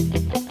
[0.00, 0.49] Buenas,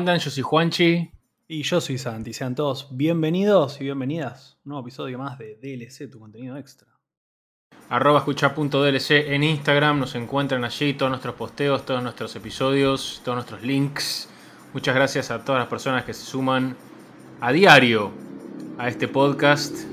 [0.00, 0.18] andan?
[0.18, 1.10] Yo soy Juanchi.
[1.46, 2.32] Y yo soy Santi.
[2.32, 4.56] Sean todos bienvenidos y bienvenidas.
[4.64, 6.88] Un nuevo episodio más de DLC, tu contenido extra.
[7.90, 9.98] Arroba escucha.dlc en Instagram.
[9.98, 14.30] Nos encuentran allí todos nuestros posteos, todos nuestros episodios, todos nuestros links.
[14.72, 16.76] Muchas gracias a todas las personas que se suman
[17.42, 18.10] a diario
[18.78, 19.84] a este podcast.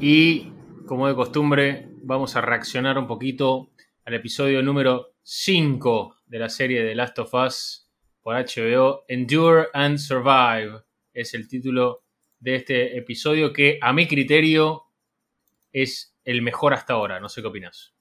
[0.00, 0.54] Y
[0.86, 3.68] como de costumbre, vamos a reaccionar un poquito
[4.06, 7.89] al episodio número 5 de la serie de Last of Us
[8.30, 9.04] por HBO.
[9.08, 12.04] Endure and Survive es el título
[12.38, 14.84] de este episodio que a mi criterio
[15.72, 17.18] es el mejor hasta ahora.
[17.18, 17.92] No sé qué opinas.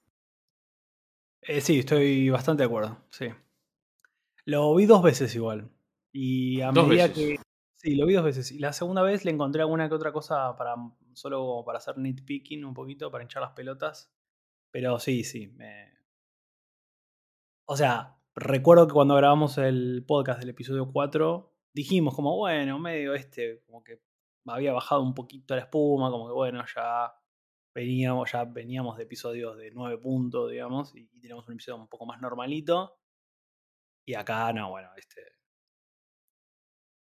[1.42, 3.00] Eh, sí, estoy bastante de acuerdo.
[3.10, 3.30] Sí.
[4.46, 5.72] Lo vi dos veces igual.
[6.12, 7.40] Y a Dos medida veces.
[7.40, 7.44] que.
[7.74, 8.52] Sí, lo vi dos veces.
[8.52, 10.76] Y la segunda vez le encontré alguna que otra cosa para.
[11.14, 14.14] Solo para hacer nitpicking un poquito, para hinchar las pelotas.
[14.70, 15.48] Pero sí, sí.
[15.48, 15.92] Me...
[17.66, 23.14] O sea, recuerdo que cuando grabamos el podcast del episodio 4, dijimos como, bueno, medio
[23.14, 24.02] este, como que
[24.46, 27.14] había bajado un poquito la espuma, como que bueno, ya
[27.74, 31.88] veníamos, ya veníamos de episodios de 9 puntos, digamos, y, y teníamos un episodio un
[31.88, 33.00] poco más normalito.
[34.06, 35.22] Y acá, no, bueno, este.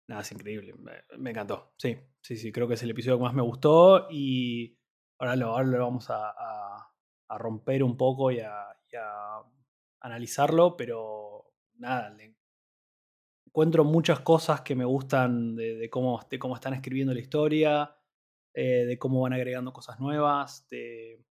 [0.08, 0.74] Nada, es increíble.
[1.18, 1.72] Me, encantó.
[1.78, 2.52] Sí, sí, sí.
[2.52, 4.08] Creo que es el episodio que más me gustó.
[4.10, 4.78] Y
[5.18, 6.92] ahora lo, vamos a,
[7.30, 9.42] romper un poco y y a
[10.00, 10.76] analizarlo.
[10.76, 12.36] Pero nada, le
[13.46, 17.96] encuentro muchas cosas que me gustan de, cómo, de cómo están escribiendo la historia,
[18.54, 21.24] eh, de cómo van agregando cosas nuevas, de,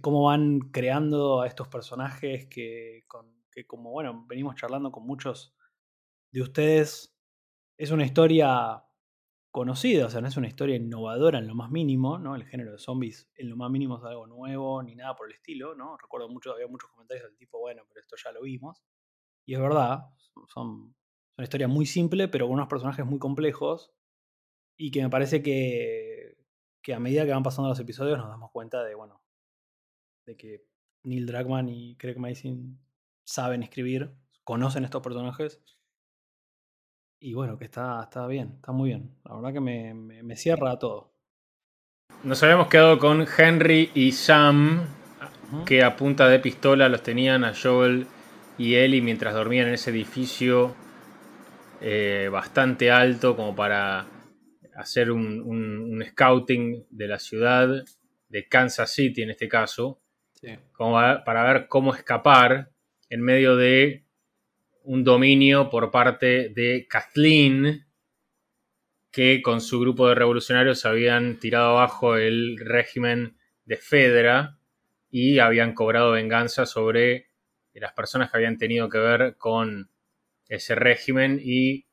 [0.00, 3.06] cómo van creando a estos personajes que,
[3.50, 5.56] que como bueno, venimos charlando con muchos
[6.30, 7.16] de ustedes,
[7.78, 8.85] es una historia
[9.56, 12.36] conocida, o sea, no es una historia innovadora en lo más mínimo, ¿no?
[12.36, 15.34] El género de zombies en lo más mínimo es algo nuevo, ni nada por el
[15.34, 15.96] estilo, ¿no?
[15.96, 18.84] Recuerdo mucho, había muchos comentarios del tipo, bueno, pero esto ya lo vimos.
[19.46, 20.66] Y es verdad, son, son
[21.38, 23.94] una historia muy simple, pero con unos personajes muy complejos.
[24.76, 26.36] Y que me parece que,
[26.82, 29.22] que a medida que van pasando los episodios nos damos cuenta de, bueno,
[30.26, 30.66] de que
[31.04, 32.78] Neil Druckmann y Craig Mazin
[33.24, 34.12] saben escribir,
[34.44, 35.62] conocen estos personajes.
[37.20, 39.10] Y bueno, que está, está bien, está muy bien.
[39.24, 41.12] La verdad que me, me- me cierra todo.
[42.22, 44.86] Nos habíamos quedado con Henry y Sam,
[45.64, 48.06] que a punta de pistola los tenían a Joel
[48.58, 50.74] y Ellie mientras dormían en ese edificio
[51.80, 54.06] eh, bastante alto como para
[54.76, 57.68] hacer un, un- un scouting de la ciudad,
[58.28, 60.00] de Kansas City en este caso,
[60.40, 60.48] Sí.
[60.72, 60.94] como
[61.24, 62.70] para ver cómo escapar
[63.08, 64.05] en medio de
[64.86, 67.86] un dominio por parte de Kathleen,
[69.10, 74.58] que con su grupo de revolucionarios habían tirado abajo el régimen de Fedra
[75.10, 77.30] y habían cobrado venganza sobre
[77.72, 79.90] las personas que habían tenido que ver con
[80.48, 81.86] ese régimen y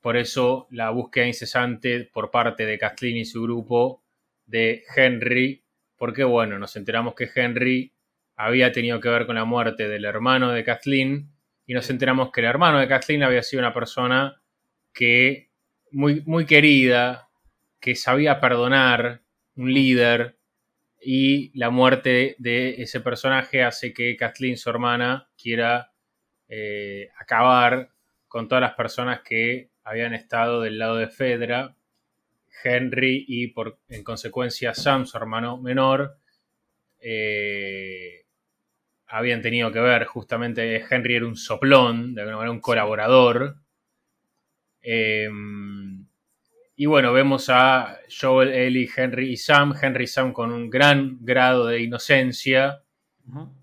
[0.00, 4.04] por eso la búsqueda incesante por parte de Kathleen y su grupo
[4.44, 5.64] de Henry,
[5.96, 7.94] porque bueno, nos enteramos que Henry
[8.36, 11.39] había tenido que ver con la muerte del hermano de Kathleen
[11.70, 14.42] y nos enteramos que el hermano de Kathleen había sido una persona
[14.92, 15.52] que
[15.92, 17.28] muy, muy querida,
[17.78, 19.22] que sabía perdonar,
[19.54, 20.36] un líder,
[21.00, 25.92] y la muerte de ese personaje hace que Kathleen, su hermana, quiera
[26.48, 27.92] eh, acabar
[28.26, 31.76] con todas las personas que habían estado del lado de Fedra,
[32.64, 36.18] Henry y por, en consecuencia Sam, su hermano menor,
[36.98, 38.19] eh,
[39.10, 40.04] habían tenido que ver.
[40.04, 43.56] Justamente Henry era un soplón, de alguna manera un colaborador.
[44.82, 45.28] Eh,
[46.76, 49.74] y bueno, vemos a Joel, Ellie, Henry y Sam.
[49.80, 52.82] Henry y Sam con un gran grado de inocencia,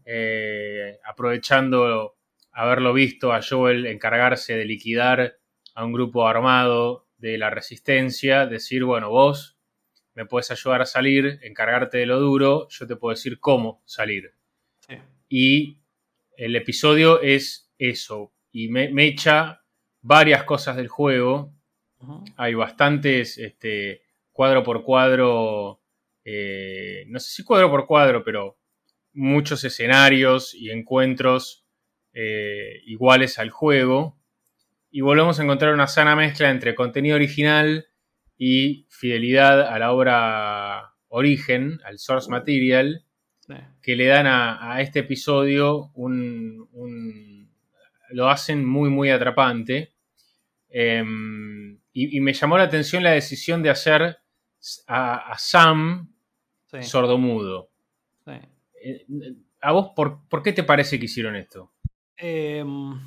[0.05, 2.15] eh, aprovechando
[2.51, 5.39] haberlo visto a Joel encargarse de liquidar
[5.73, 9.57] a un grupo armado de la resistencia, decir, bueno, vos
[10.13, 14.36] me puedes ayudar a salir, encargarte de lo duro, yo te puedo decir cómo salir.
[15.29, 15.81] Y
[16.35, 19.61] el episodio es eso, y me, me echa
[20.01, 21.53] varias cosas del juego.
[22.37, 25.81] Hay bastantes este, cuadro por cuadro,
[26.23, 28.59] eh, no sé si cuadro por cuadro, pero
[29.13, 31.65] muchos escenarios y encuentros
[32.13, 34.15] eh, iguales al juego.
[34.89, 37.87] y volvemos a encontrar una sana mezcla entre contenido original
[38.37, 43.05] y fidelidad a la obra origen, al source material,
[43.81, 47.49] que le dan a, este episodio un,
[48.09, 49.93] lo hacen muy, muy atrapante.
[50.69, 54.17] Em, y, me llamó la atención la decisión de hacer
[54.87, 56.13] a, Sam
[56.81, 57.69] sordomudo.
[58.25, 59.05] Eh,
[59.61, 61.71] ¿A vos por, por, qué te parece que hicieron esto?
[62.17, 62.99] Em,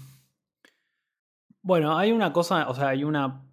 [1.62, 3.44] bueno, hay una cosa, o sea, hay una,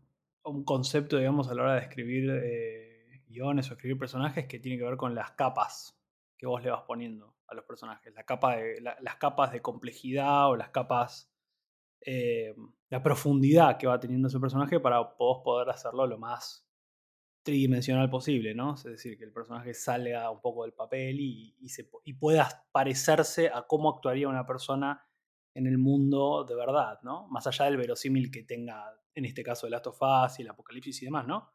[0.43, 4.77] un concepto, digamos, a la hora de escribir eh, guiones o escribir personajes que tiene
[4.77, 5.96] que ver con las capas
[6.37, 8.13] que vos le vas poniendo a los personajes.
[8.13, 11.31] La capa de, las capas de complejidad o las capas,
[12.01, 12.55] eh,
[12.89, 16.67] la profundidad que va teniendo ese personaje para vos poder hacerlo lo más
[17.43, 18.75] tridimensional posible, ¿no?
[18.75, 23.47] Es decir, que el personaje salga un poco del papel y, se, y pueda parecerse
[23.47, 25.07] a cómo actuaría una persona
[25.53, 27.27] en el mundo de verdad, ¿no?
[27.29, 28.83] Más allá del verosímil que tenga,
[29.15, 31.49] en este caso, el Last y el Apocalipsis y demás, ¿no?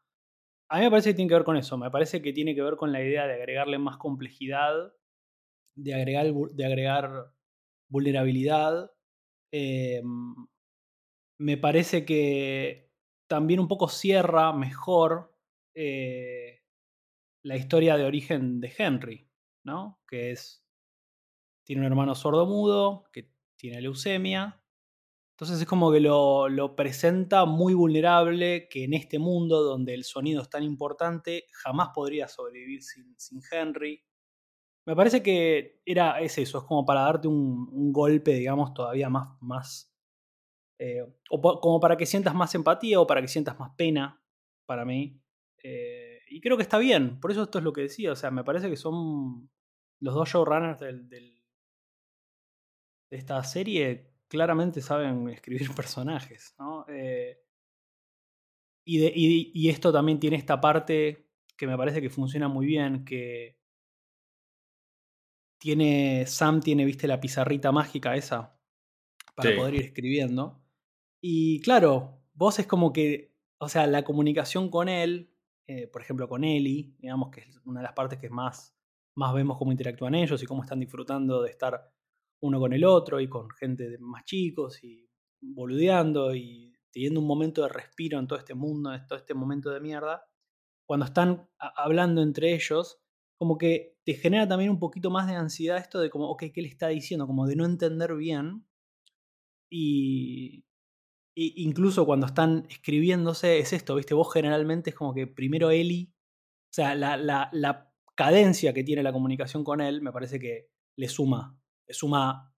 [0.73, 2.63] A mí me parece que tiene que ver con eso, me parece que tiene que
[2.63, 4.91] ver con la idea de agregarle más complejidad,
[5.75, 7.31] de agregar, de agregar
[7.89, 8.89] vulnerabilidad.
[9.51, 10.33] Em,
[11.37, 12.91] me parece que
[13.27, 15.37] también un poco cierra mejor
[15.75, 16.63] eh,
[17.43, 19.29] la historia de origen de Henry,
[19.63, 20.01] ¿no?
[20.07, 20.65] Que es,
[21.67, 24.62] tiene un hermano sordo-mudo, que tiene leucemia.
[25.43, 30.41] Entonces es como que lo, presenta muy vulnerable, que en este mundo donde el sonido
[30.41, 34.01] es tan importante, jamás podría sobrevivir sin, Henry.
[34.85, 39.37] Me parece que era, es eso, es como para darte un, golpe, digamos, todavía más,
[39.41, 39.93] más
[40.79, 44.23] eh, o como para que sientas más empatía o para que sientas más pena,
[44.65, 45.21] para mí.
[45.61, 48.31] Eh, y creo que está bien, por eso esto es lo que decía, o sea,
[48.31, 49.49] me parece que son
[49.99, 51.43] los dos showrunners del,
[53.11, 56.85] esta serie claramente saben escribir personajes, ¿no?
[56.89, 57.39] Eh,
[58.83, 63.59] y, esto también tiene esta parte que me parece que funciona muy bien, que
[65.59, 68.59] tiene, Sam tiene, viste, la pizarrita mágica esa
[69.35, 70.61] para poder ir escribiendo.
[71.21, 75.31] Y claro, vos es como que, o sea, la comunicación con él,
[75.67, 78.75] eh, por ejemplo con Ellie, digamos que es una de las partes que más,
[79.15, 81.93] más vemos cómo interactúan ellos y cómo están disfrutando de estar
[82.43, 85.09] uno con el otro y con gente más chicos y
[85.41, 89.71] boludeando y teniendo un momento de respiro en todo este mundo, en todo este momento
[89.71, 90.25] de mierda,
[90.85, 93.01] cuando están hablando entre ellos,
[93.37, 96.61] como que te genera también un poquito más de ansiedad esto de como, ok, ¿qué
[96.61, 97.27] le está diciendo?
[97.27, 98.67] Como de no entender bien.
[99.71, 100.65] Y,
[101.35, 104.13] incluso cuando están escribiéndose, es esto, ¿viste?
[104.13, 109.13] Vos generalmente es como que primero Eli, o sea, la, la cadencia que tiene la
[109.13, 111.57] comunicación con él, me parece que le suma
[111.93, 112.53] suma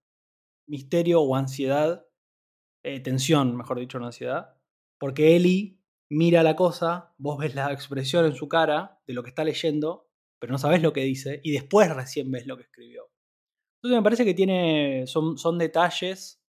[0.67, 2.05] misterio o ansiedad,
[2.83, 4.55] eh, tensión, mejor dicho, no ansiedad,
[4.99, 9.29] porque Eli mira la cosa, vos ves la expresión en su cara de lo que
[9.29, 10.09] está leyendo,
[10.39, 13.09] pero no sabes lo que dice, y después recién ves lo que escribió.
[13.77, 16.41] Entonces me parece que tiene, son, son detalles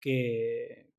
[0.00, 0.90] que,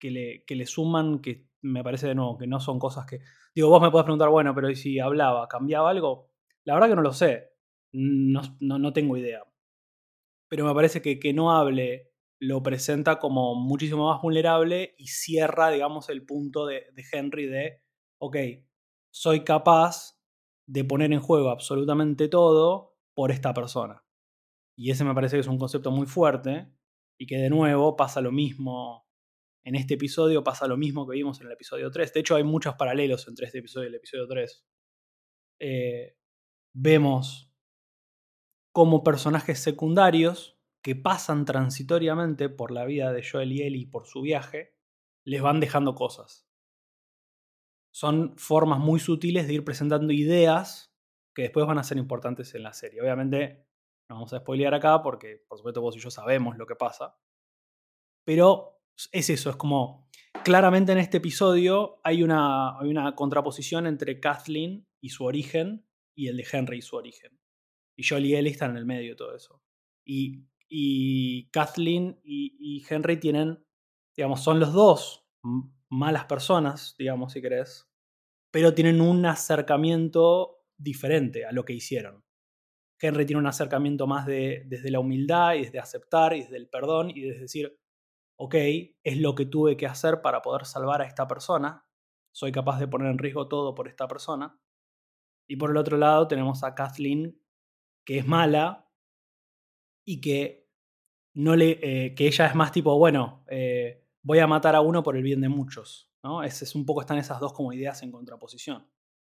[0.00, 3.20] que, le, que le suman, que me parece de nuevo, que no son cosas que...
[3.54, 6.30] Digo, vos me podés preguntar, bueno, pero si hablaba, cambiaba algo?
[6.64, 7.52] La verdad que no lo sé,
[7.92, 9.42] no, no, no tengo idea
[10.54, 15.70] pero me parece que que no hable lo presenta como muchísimo más vulnerable y cierra,
[15.70, 17.82] digamos, el punto de, Henry de,
[18.20, 18.36] ok,
[19.12, 20.16] soy capaz
[20.68, 24.04] de poner en juego absolutamente todo por esta persona.
[24.78, 26.72] Y ese me parece que es un concepto muy fuerte
[27.18, 29.08] y que de nuevo pasa lo mismo
[29.64, 32.12] en este episodio, pasa lo mismo que vimos en el episodio 3.
[32.12, 34.64] De hecho, hay muchos paralelos entre este episodio y el episodio 3.
[35.58, 36.16] Eh,
[36.72, 37.52] vemos
[38.74, 44.20] como personajes secundarios que pasan transitoriamente por la vida de Joel y Ellie por su
[44.20, 44.76] viaje,
[45.24, 46.50] les van dejando cosas.
[47.92, 50.92] Son formas muy sutiles de ir presentando ideas
[51.36, 53.00] que después van a ser importantes en la serie.
[53.00, 53.64] Obviamente,
[54.08, 57.16] no vamos a spoilear acá porque, por supuesto, vos y yo sabemos lo que pasa.
[58.24, 60.10] Pero es eso, es como.
[60.42, 66.26] Claramente en este episodio hay una, hay una contraposición entre Kathleen y su origen y
[66.26, 67.38] el de Henry y su origen.
[67.96, 69.62] Y Joel y Ellie están en el medio de todo eso.
[70.04, 73.64] Y, y Kathleen y, Henry tienen,
[74.16, 75.26] digamos, son los dos
[75.88, 77.88] malas personas, digamos, si querés,
[78.50, 82.24] pero tienen un acercamiento diferente a lo que hicieron.
[83.00, 86.68] Henry tiene un acercamiento más de, desde la humildad y desde aceptar y desde el
[86.68, 87.78] perdón y desde decir,
[88.36, 88.54] ok,
[89.02, 91.86] es lo que tuve que hacer para poder salvar a esta persona,
[92.32, 94.58] soy capaz de poner en riesgo todo por esta persona.
[95.48, 97.40] Y por el otro lado tenemos a Kathleen
[98.04, 98.88] que es mala
[100.04, 100.68] y que,
[101.34, 105.02] no le, eh, que ella es más tipo, bueno, eh, voy a matar a uno
[105.02, 106.10] por el bien de muchos.
[106.22, 106.42] ¿no?
[106.42, 108.86] Es, es un poco están esas dos como ideas en contraposición.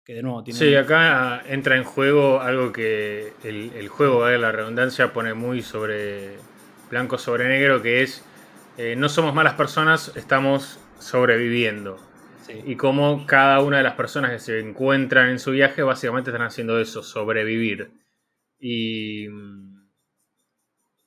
[0.04, 0.60] Que de nuevo tienen...
[0.60, 5.62] Sí, acá entra en juego algo que el, el juego, de la redundancia, pone muy
[5.62, 6.38] sobre
[6.90, 8.24] blanco sobre negro, que es
[8.80, 12.00] eh, no somos malas personas, estamos sobreviviendo.
[12.66, 16.48] Y como cada una de las personas que se encuentran en su viaje básicamente están
[16.48, 17.92] haciendo eso, sobrevivir.
[18.60, 19.28] Y,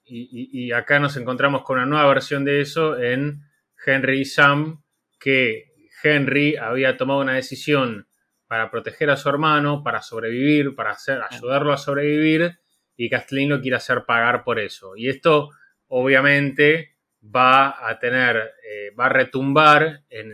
[0.05, 3.43] y, y, acá nos encontramos con una nueva versión de eso en
[3.85, 4.83] Henry y Sam,
[5.19, 8.09] que Henry había tomado una decisión
[8.47, 12.59] para proteger a su hermano, para sobrevivir, para hacer, ayudarlo a sobrevivir,
[12.97, 14.97] y Kathleen lo quiere hacer pagar por eso.
[14.97, 15.51] Y esto,
[15.89, 20.33] obviamente, va a tener, eh, va a retumbar en,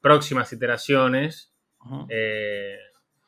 [0.00, 1.52] próximas iteraciones,
[2.10, 2.78] eh,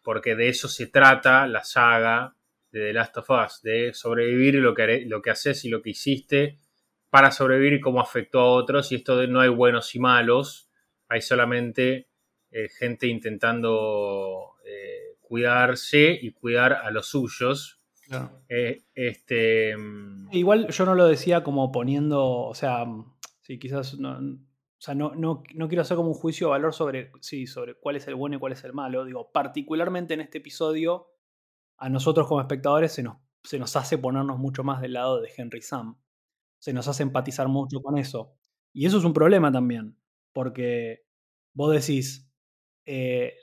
[0.02, 2.36] porque de eso se trata la saga
[2.78, 5.82] de The Last of Us, de sobrevivir y lo que, lo que haces y lo
[5.82, 6.58] que hiciste
[7.10, 8.92] para sobrevivir y cómo afectó a otros.
[8.92, 10.68] Y esto de no hay buenos y malos,
[11.08, 12.08] hay solamente
[12.50, 14.56] eh, gente intentando
[15.26, 17.80] cuidarse y cuidar a los suyos.
[18.94, 22.86] este, mm, Igual yo no lo decía como poniendo, o sea,
[23.40, 27.10] sí, quizás no, o sea, no, no, quiero hacer como un juicio de valor sobre,
[27.20, 29.04] sí, sobre cuál es el bueno y cuál es el malo.
[29.04, 31.08] Digo, particularmente en este episodio,
[31.78, 35.30] a nosotros como espectadores se nos, se nos hace ponernos mucho más del lado de
[35.36, 35.98] Henry Sam.
[36.58, 38.34] Se nos hace empatizar mucho con eso.
[38.72, 39.98] Y eso es un problema también,
[40.32, 41.06] porque
[41.54, 42.30] vos decís,
[42.84, 43.34] eh,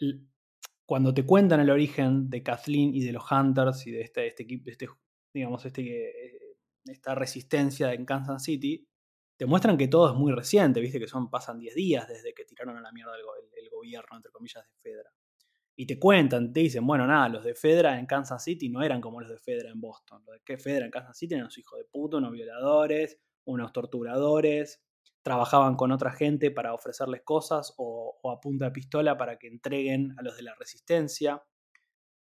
[0.86, 4.46] cuando te cuentan el origen de Kathleen y de los Hunters y de este, este
[4.66, 4.88] este,
[5.34, 8.88] digamos, este, eh, esta resistencia en Kansas City,
[9.38, 12.46] te muestran que todo es muy reciente, viste que son, pasan 10 días desde que
[12.46, 15.10] tiraron a la mierda el, gobierno, entre comillas, de Fedra.
[15.76, 19.02] Y te cuentan, te dicen, bueno, nada, los de Fedra en Kansas City no eran
[19.02, 20.24] como los de Fedra en Boston.
[20.26, 24.84] Los de Fedra en Kansas City eran unos hijos de puto, unos violadores, unos torturadores,
[25.24, 30.14] trabajaban con otra gente para ofrecerles cosas o, a punta de pistola para que entreguen
[30.18, 31.44] a los de la resistencia.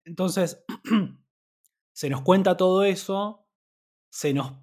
[0.06, 0.63] Entonces,
[1.94, 3.48] se nos cuenta todo eso,
[4.12, 4.53] se nos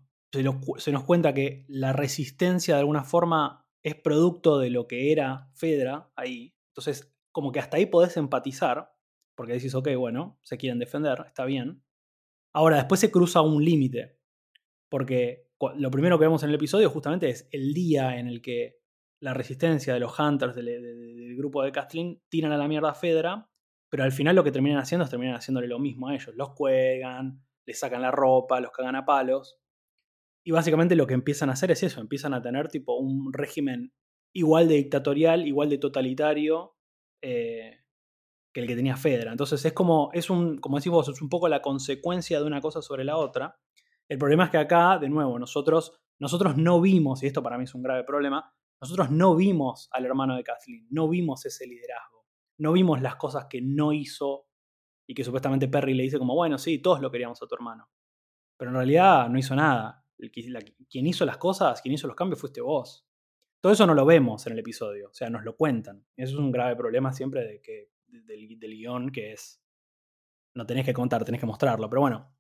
[0.79, 5.51] se, nos cuenta que la resistencia de alguna forma es producto de lo que era
[5.55, 6.55] Fedra ahí.
[6.71, 8.95] Entonces, como que hasta ahí podés empatizar,
[9.35, 11.85] porque decís, ok, bueno, se quieren defender, está bien.
[12.55, 14.19] Ahora, después se cruza un límite,
[14.89, 18.79] porque lo primero que vemos en el episodio justamente es el día en el que
[19.21, 23.51] la resistencia de los Hunters del, grupo de Kathleen tiran a la mierda a Fedra,
[23.91, 26.35] pero al final lo que terminan haciendo es terminan haciéndole lo mismo a ellos.
[26.37, 29.61] Los cuelgan, les sacan la ropa, los cagan a palos.
[30.43, 33.93] Y básicamente lo que empiezan a hacer es eso, empiezan a tener tipo un régimen
[34.33, 36.76] igual de dictatorial, igual de totalitario
[37.29, 37.81] eh,
[38.53, 39.33] que el que tenía Fedra.
[39.33, 42.61] Entonces es como, es un, como decís vos, es un poco la consecuencia de una
[42.61, 43.59] cosa sobre la otra.
[44.09, 47.65] El problema es que acá, de nuevo, nosotros, nosotros no vimos, y esto para mí
[47.65, 52.27] es un grave problema, nosotros no vimos al hermano de Kathleen, no vimos ese liderazgo,
[52.59, 54.47] no vimos las cosas que no hizo
[55.09, 57.91] y que supuestamente Perry le dice como, bueno, sí, todos lo queríamos a tu hermano.
[58.57, 60.07] Pero en realidad no hizo nada
[60.89, 63.06] quien hizo las cosas, quien hizo los cambios fuiste vos.
[63.67, 66.07] Todo eso no lo vemos en el episodio, o sea, nos lo cuentan.
[66.17, 69.61] Eso es un grave problema siempre de que, del, guion, que es,
[70.55, 72.33] no tenés que contar, tenés que mostrarlo, pero bueno,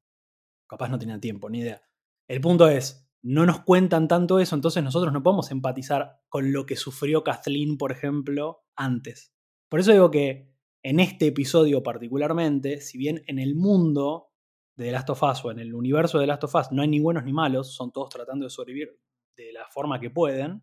[0.68, 1.82] capaz no tenían tiempo, ni idea.
[2.28, 6.64] El punto es, no nos cuentan tanto eso, entonces nosotros no podemos empatizar con lo
[6.64, 9.34] que sufrió Kathleen, por ejemplo, antes.
[9.68, 10.54] Por eso digo que
[10.84, 14.28] en este episodio particularmente, si bien en el mundo
[14.76, 16.82] de The Last of Us o en el universo de The Last of Us no
[16.82, 18.96] hay ni buenos ni malos, son todos tratando de sobrevivir
[19.36, 20.62] de la forma que pueden,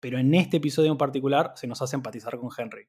[0.00, 2.88] pero en este episodio en particular se nos hace empatizar con Henry.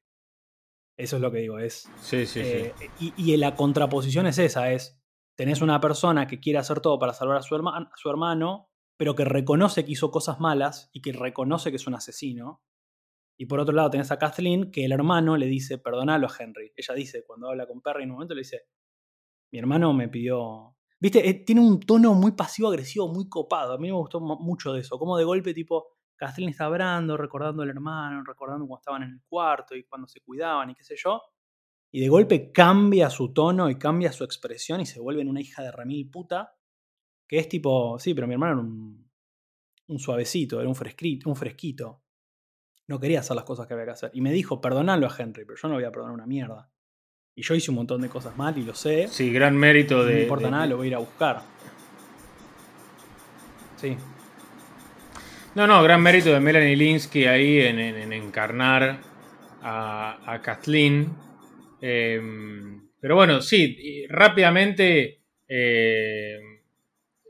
[0.98, 1.90] Eso es lo que digo, es...
[2.02, 2.42] Sí, sí, sí.
[2.44, 2.74] Eh,
[3.18, 5.02] y, la contraposición es esa, es,
[5.36, 9.16] tenés una persona que quiere hacer todo para salvar a su, a su hermano, pero
[9.16, 12.64] que reconoce que hizo cosas malas y que reconoce que es un asesino.
[13.38, 16.72] Y por otro lado tenés a Kathleen, que el hermano le dice, perdonalo a Henry.
[16.76, 18.68] Ella dice, cuando habla con Perry en un momento, le dice,
[19.52, 20.76] mi hermano me pidió.
[21.00, 23.74] Viste, eh, tiene un tono muy pasivo-agresivo, muy copado.
[23.74, 25.00] A mí me gustó mucho de eso.
[25.00, 25.88] Como de golpe, tipo,
[26.22, 30.22] Castellín está hablando, recordando al hermano, recordando cuando estaban en el cuarto y cuando se
[30.22, 31.20] cuidaban y qué sé yo.
[31.92, 35.42] Y de golpe cambia su tono y cambia su expresión y se vuelve en una
[35.42, 36.56] hija de remil puta.
[37.28, 39.10] Que es tipo, sí, pero mi hermano era un,
[39.88, 42.04] un suavecito, era un fresquito, un fresquito.
[42.86, 44.12] No quería hacer las cosas que había que hacer.
[44.14, 46.72] Y me dijo, perdonalo a Henry, pero yo no voy a perdonar una mierda.
[47.34, 49.08] Y yo hice un montón de cosas mal y lo sé.
[49.08, 50.14] Sí, gran mérito de.
[50.14, 51.42] No importa nada, lo voy a ir a buscar.
[53.78, 53.98] Sí.
[55.54, 59.00] No, no, gran mérito de Melanie Linsky ahí en, encarnar
[59.62, 61.14] a, Kathleen.
[61.82, 66.40] Em, pero bueno, sí, rápidamente eh,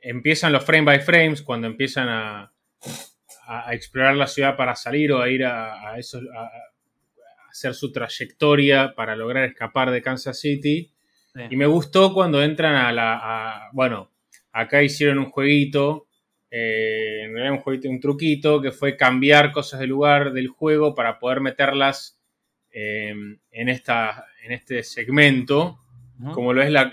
[0.03, 2.53] empiezan los frame by frames cuando empiezan a,
[3.47, 5.95] a, explorar la ciudad para salir o a ir a, a,
[7.49, 10.91] hacer su trayectoria para lograr escapar de Kansas City.
[11.49, 13.69] Y me gustó cuando entran a la...
[13.71, 14.11] bueno,
[14.51, 16.07] acá hicieron un jueguito,
[16.53, 21.39] eh, un jueguito, un truquito, que fue cambiar cosas del lugar del juego para poder
[21.39, 22.19] meterlas
[22.71, 23.15] eh,
[23.51, 25.79] en, esta, en este segmento,
[26.33, 26.91] como lo es la,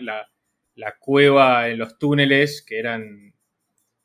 [0.74, 3.34] la, cueva en los túneles, que eran,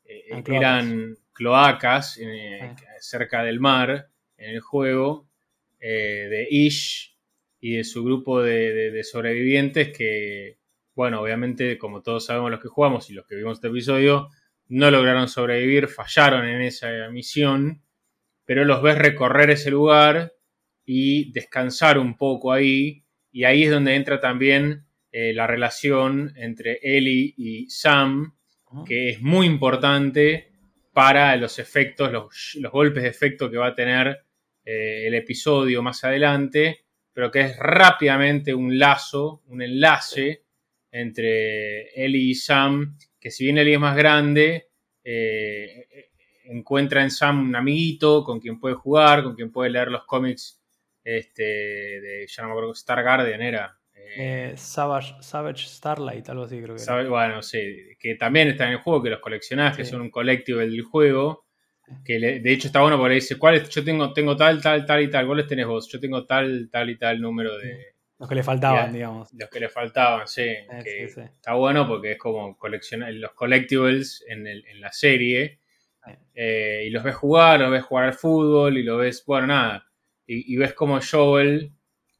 [0.04, 2.76] eh, eran cloacas ah.
[3.00, 5.28] cerca del mar en el juego,
[5.78, 7.14] de Ish
[7.60, 10.58] y de su grupo de, sobrevivientes que,
[10.94, 14.30] bueno, obviamente, como todos sabemos los que jugamos y los que vimos este episodio,
[14.68, 17.82] no lograron sobrevivir, fallaron en esa misión,
[18.44, 20.34] pero los ves recorrer ese lugar
[20.84, 26.78] y descansar un poco ahí, y ahí es donde entra también eh, la relación entre
[26.82, 28.34] Ellie y Sam,
[28.86, 30.52] que es muy importante
[30.92, 34.24] para los efectos, los, golpes de efecto que va a tener
[34.64, 40.44] eh, el episodio más adelante, pero que es rápidamente un lazo, un enlace
[40.90, 44.68] entre Ellie y Sam, que si bien Ellie es más grande,
[45.02, 45.86] eh,
[46.44, 50.62] encuentra en Sam un amiguito con quien puede jugar, con quien puede leer los cómics
[51.02, 53.78] este, de, ya no me acuerdo, Star Guardian era.
[53.94, 58.78] Eh, Savage, Savage, Starlight, algo así creo que Bueno, sí, que también está en el
[58.80, 61.46] juego, que los coleccionás, que son un collectible del juego.
[62.04, 65.02] Que de hecho está bueno porque le dice, ¿cuál Yo tengo, tengo tal, tal, tal
[65.02, 65.26] y tal.
[65.26, 65.88] ¿Cuáles tenés vos?
[65.88, 67.93] Yo tengo tal, tal y tal número de.
[68.18, 69.32] Los que le faltaban, digamos.
[69.32, 70.42] Los que le faltaban, sí.
[70.42, 75.58] Eh, está bueno porque es como coleccionar los collectibles en, el, en la serie.
[76.34, 79.86] Eh, y los ves jugar, los ves jugar al fútbol y lo ves, bueno, nada.
[80.26, 81.72] Y, ves como Joel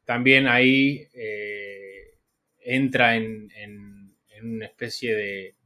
[0.05, 2.19] también ahí eh,
[2.61, 3.51] entra en,
[4.43, 5.57] una especie de,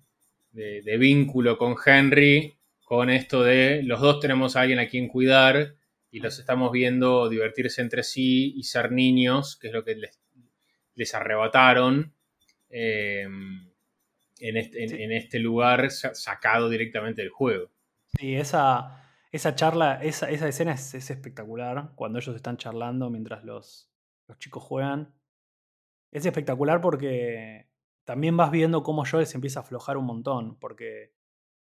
[0.82, 5.74] de, vínculo con Henry, con esto de los dos tenemos a alguien a quien cuidar
[6.10, 10.18] y los estamos viendo divertirse entre sí y ser niños, que es lo que les,
[10.94, 12.14] les arrebataron
[12.70, 13.26] eh,
[14.40, 17.70] en, este, en, este, lugar sacado directamente del juego.
[18.18, 23.90] Sí, esa, esa charla, esa, esa escena es, espectacular, cuando ellos están charlando mientras los,
[24.26, 25.14] los chicos juegan.
[26.10, 27.68] Es espectacular porque
[28.04, 31.12] también vas viendo cómo Joel se empieza a aflojar un montón, porque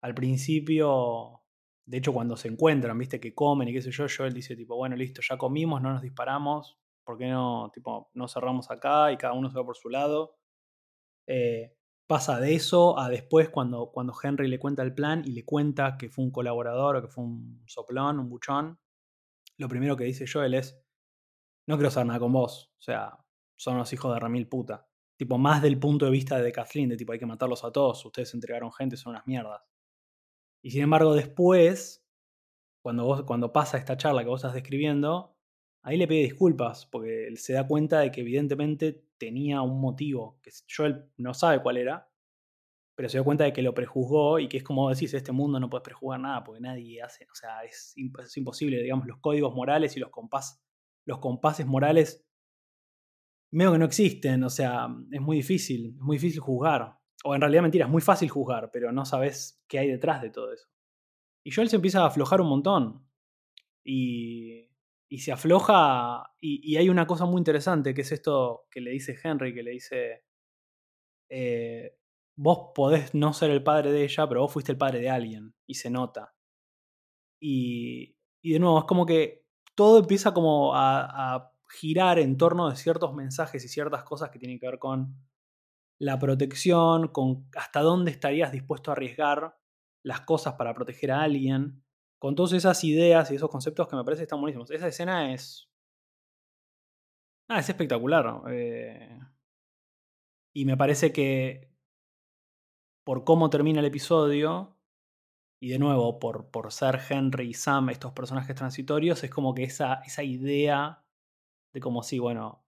[0.01, 1.42] al principio,
[1.85, 4.77] de hecho cuando se encuentran, viste que comen y qué sé yo, Joel dice tipo,
[4.77, 9.17] bueno, listo, ya comimos, no nos disparamos, ¿por qué no, tipo, no cerramos acá y
[9.17, 10.37] cada uno se va por su lado?
[11.27, 11.75] Eh,
[12.07, 15.97] pasa de eso a después cuando, cuando Henry le cuenta el plan y le cuenta
[15.97, 18.79] que fue un colaborador o que fue un soplón, un buchón,
[19.59, 20.81] lo primero que dice Joel es,
[21.67, 23.19] no quiero saber nada con vos, o sea,
[23.57, 24.89] son los hijos de Ramil puta.
[25.17, 28.05] Tipo, más del punto de vista de Kathleen, de tipo, hay que matarlos a todos,
[28.05, 29.63] ustedes entregaron gente, son unas mierdas.
[30.63, 32.07] Y sin embargo, después,
[32.83, 35.37] cuando, cuando pasa esta charla que vos estás describiendo,
[35.83, 40.39] ahí le pide disculpas, porque él se da cuenta de que evidentemente tenía un motivo,
[40.43, 42.09] que Joel no sabe cuál era,
[42.95, 45.59] pero se da cuenta de que lo prejuzgó y que es como decís, este mundo
[45.59, 49.97] no puedes prejuzgar nada porque nadie hace, o sea, es, imposible, digamos, los códigos morales
[49.97, 50.63] y los, compás,
[51.07, 52.25] los compases morales
[53.51, 56.99] medio que no existen, o sea, es muy difícil, es muy difícil juzgar.
[57.25, 60.31] O en realidad mentira, es muy fácil juzgar, pero no sabes qué hay detrás de
[60.31, 60.69] todo eso.
[61.45, 63.07] Y Joel se empieza a aflojar un montón.
[63.85, 64.73] Y
[65.13, 66.33] y se afloja.
[66.41, 69.73] Y, hay una cosa muy interesante que es esto que le dice Henry, que le
[69.73, 70.25] dice.
[71.29, 71.99] Eh,
[72.35, 75.55] vos podés no ser el padre de ella, pero vos fuiste el padre de alguien.
[75.67, 76.35] Y se nota.
[77.39, 82.71] Y, y de nuevo, es como que todo empieza como a, a girar en torno
[82.71, 85.15] de ciertos mensajes y ciertas cosas que tienen que ver con
[86.03, 89.57] la protección, con hasta dónde estarías dispuesto a arriesgar
[90.03, 91.85] las cosas para proteger a alguien
[92.19, 94.69] con todas esas ideas y esos conceptos que me parece que están buenísimos.
[94.73, 95.71] Esa escena es.
[97.49, 98.43] Ah, es espectacular.
[98.51, 99.17] Eh,
[100.53, 101.71] y me parece que.
[103.05, 104.77] Por cómo termina el episodio.
[105.61, 109.63] Y de nuevo, por, por ser Henry y Sam, estos personajes transitorios, es como que
[109.63, 111.05] esa, esa idea
[111.73, 112.67] de como si, bueno.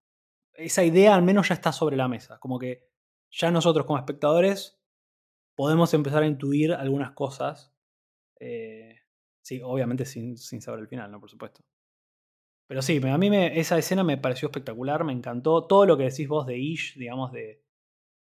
[0.53, 2.38] Esa idea al menos ya está sobre la mesa.
[2.38, 2.94] Como que
[3.37, 4.79] ya nosotros como espectadores
[5.55, 7.73] podemos empezar a intuir algunas cosas.
[8.40, 9.05] Eh,
[9.44, 11.20] Sí, obviamente sin, saber el final, ¿no?
[11.20, 11.61] Por supuesto.
[12.66, 15.66] Pero sí, a mí me, esa escena me pareció espectacular, me encantó.
[15.66, 17.62] Todo lo que decís vos de Ish, digamos, de.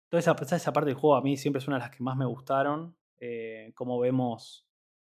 [0.10, 2.15] Toda esa, esa parte del juego a mí siempre es una de las que más
[2.15, 2.95] me gustaron.
[3.19, 4.65] Eh, como vemos.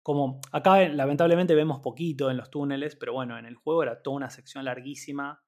[0.03, 0.41] Como.
[0.51, 4.29] Acá, lamentablemente, vemos poquito en los túneles, pero bueno, en el juego era toda una
[4.29, 5.41] sección larguísima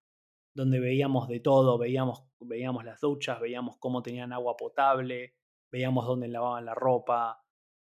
[0.56, 1.78] donde veíamos de todo.
[1.78, 5.36] Veíamos, veíamos las duchas, veíamos cómo tenían agua potable,
[5.72, 7.44] veíamos dónde lavaban la ropa,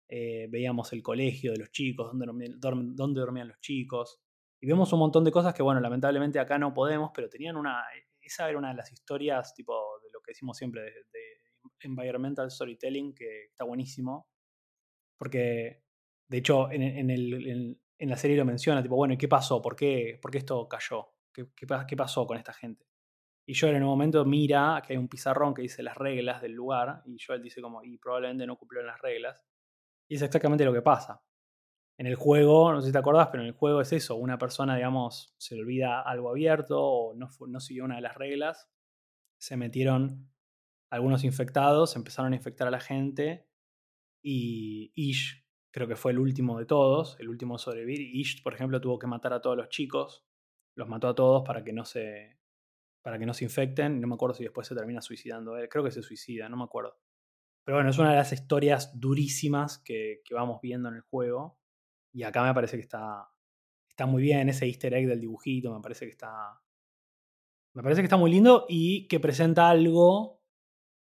[0.09, 2.25] eh, veíamos el colegio de los chicos, dónde
[2.59, 4.21] dormían, dónde dormían los chicos.
[4.59, 7.83] Y vemos un montón de cosas que, bueno, lamentablemente acá no podemos, pero tenían una.
[8.21, 10.91] Esa era una de las historias, tipo, de lo que decimos siempre, de,
[11.79, 14.27] environmental storytelling, que está buenísimo.
[15.17, 15.83] Porque,
[16.27, 19.61] de hecho, en, el, en, la serie lo menciona, tipo, bueno, ¿y qué pasó?
[19.61, 21.16] ¿Por qué, por qué esto cayó?
[21.37, 22.87] ¿Qué, ¿Qué, pasó con esta gente?
[23.45, 26.53] Y Joel en un momento mira que hay un pizarrón que dice las reglas del
[26.53, 29.45] lugar, y Joel dice como, y probablemente no cumplieron las reglas.
[30.09, 31.23] Y es exactamente lo que pasa.
[31.99, 34.39] En el juego, no sé si te acordás, pero en el juego es eso, una
[34.39, 38.71] persona, digamos, se le olvida algo abierto o no, siguió una de las reglas,
[39.39, 40.31] se metieron
[40.89, 43.47] algunos infectados, empezaron a infectar a la gente
[44.23, 48.01] y Ish, creo que fue el último de todos, el último sobrevivir.
[48.01, 50.26] Ish, por ejemplo, tuvo que matar a todos los chicos,
[50.77, 52.37] los mató a todos para que no se,
[53.01, 53.99] para que no se infecten.
[53.99, 56.63] No me acuerdo si después se termina suicidando él, creo que se suicida, no me
[56.63, 56.97] acuerdo.
[57.65, 61.59] Pero bueno, es una de las historias durísimas que, que vamos viendo en el juego.
[62.13, 63.27] Y acá me parece que está,
[63.89, 66.61] está muy bien ese easter egg del dibujito, me parece que está...
[67.73, 70.41] Me parece que está muy lindo y que presenta algo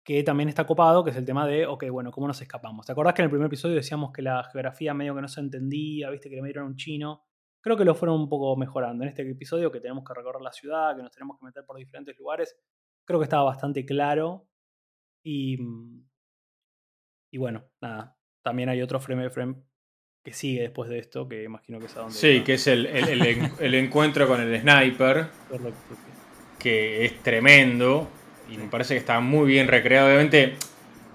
[0.05, 2.85] que también está copado, que es el tema de, ok, bueno, ¿cómo nos escapamos?
[2.87, 5.41] ¿Te acordás que en el primer episodio decíamos que la geografía medio que no se
[5.41, 7.25] entendía, viste que le metieron un chino?
[7.65, 9.05] Creo que lo fueron un poco mejorando.
[9.05, 11.79] En este episodio que tenemos que recorrer la ciudad, que nos tenemos que meter por
[11.79, 12.55] diferentes lugares,
[13.07, 14.47] creo que estaba bastante claro.
[15.25, 15.59] Y,
[17.33, 19.57] y bueno, nada, también hay otro frame frame
[20.23, 22.15] que sigue después de esto, que imagino que es a donde.
[22.15, 25.29] Sí, que es el, el, encuentro con el sniper.
[26.59, 28.11] Que es tremendo.
[28.51, 30.09] Y me parece que está muy bien recreado.
[30.09, 30.57] Obviamente,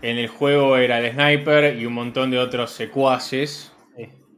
[0.01, 3.71] en el juego era el sniper y un montón de otros secuaces.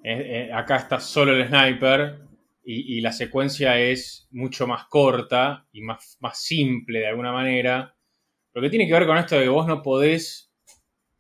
[0.04, 2.20] Eh, eh, acá está solo el sniper.
[2.64, 7.96] Y, la secuencia es mucho más corta y más, más simple de alguna manera.
[8.54, 10.54] Lo que tiene que ver con esto de que vos no podés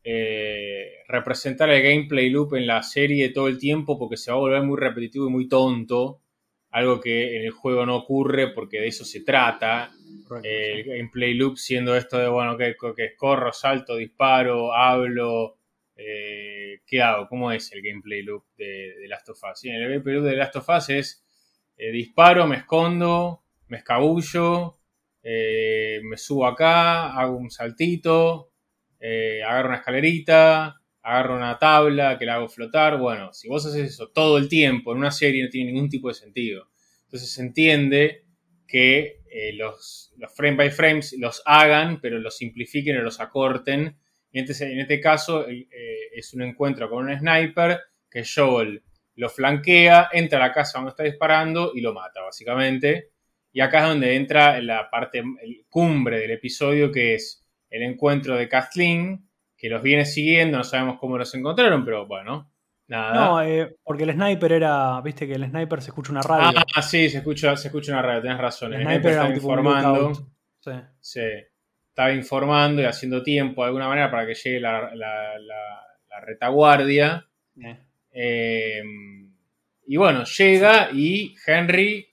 [0.04, 4.40] eh, representar el gameplay loop en la serie todo el tiempo porque se va a
[4.40, 6.22] volver muy repetitivo y muy tonto.
[6.70, 9.92] Algo que en el juego no ocurre porque de eso se trata.
[10.44, 15.58] el gameplay loop siendo esto de, bueno, que, que corro, salto, disparo, hablo.
[16.04, 17.28] Eh, ¿Qué hago?
[17.28, 19.64] ¿Cómo es el gameplay loop de, Last of Us?
[19.66, 21.26] el gameplay loop de Last of Us es
[21.78, 24.80] eh, disparo, me escondo, me escabullo,
[25.24, 28.52] me subo acá, hago un saltito,
[29.04, 33.00] eh, agarro una escalerita, agarro una tabla que la hago flotar.
[33.00, 36.08] Bueno, si vos haces eso todo el tiempo en una serie no tiene ningún tipo
[36.08, 36.68] de sentido.
[37.06, 38.26] Entonces se entiende
[38.68, 43.98] que eh, los, frame by frames los hagan, pero los simplifiquen o los acorten.
[44.32, 45.68] Y en este caso eh,
[46.14, 48.82] es un encuentro con un sniper que Joel
[49.16, 53.12] lo flanquea, entra a la casa donde está disparando y lo mata, básicamente.
[53.52, 55.22] Y acá es donde entra la parte
[55.70, 60.98] cumbre del episodio que es el encuentro de Kathleen, que los viene siguiendo, no sabemos
[61.00, 62.52] cómo los encontraron, pero bueno,
[62.88, 63.14] nada.
[63.14, 66.60] No, eh, porque el sniper era, viste que el sniper se escucha una radio.
[66.76, 68.74] Ah, sí, se escucha, se escucha una radio, tenés razón.
[68.74, 70.14] El, sniper, estaba informando.
[70.60, 70.72] Sí.
[71.00, 71.22] sí.
[71.92, 74.92] Estaba informando y haciendo tiempo de alguna manera para que llegue la,
[76.26, 77.28] retaguardia.
[78.12, 78.84] Eh,
[79.88, 82.08] y bueno, llega y Henry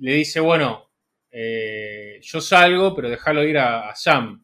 [0.00, 0.90] le dice, bueno,
[1.30, 4.42] eh, yo salgo, pero déjalo ir a Sam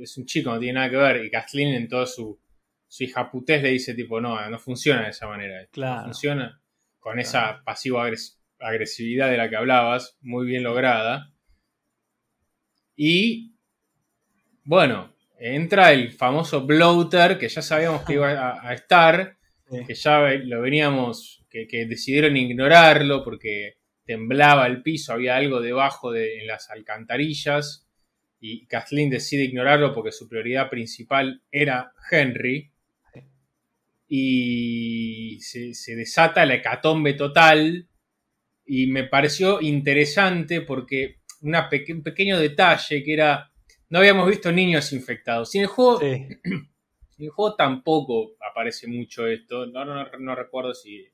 [0.00, 1.24] es un, chico, no tiene nada que ver.
[1.24, 2.38] Y Kathleen en toda su,
[2.86, 5.66] su hijaputez le dice tipo, no, no funciona de esa manera.
[5.76, 6.60] No funciona
[6.98, 8.10] con esa pasiva
[8.58, 11.32] agresividad de la que hablabas, muy bien lograda.
[12.96, 13.54] Y
[14.66, 19.38] bueno, entra el famoso bloater que ya sabíamos que iba a, estar,
[19.86, 26.40] que ya lo veníamos, que, decidieron ignorarlo porque temblaba el piso, había algo debajo de
[26.40, 27.86] en las alcantarillas
[28.40, 32.70] y Kathleen decide ignorarlo porque su prioridad principal era Henry.
[34.08, 37.88] Y se, desata la hecatombe total.
[38.64, 43.52] Y me pareció interesante porque una un pequeño detalle que era.
[43.88, 45.54] No habíamos visto niños infectados.
[45.54, 46.02] Y en el juego.
[46.02, 46.40] en
[47.18, 49.66] el juego tampoco aparece mucho esto.
[49.66, 51.06] No, no, recuerdo si,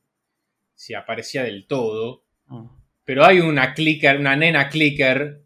[0.75, 2.25] si aparecía del todo.
[2.49, 2.71] Ah.
[3.05, 5.43] Pero hay una clicker, una nena clicker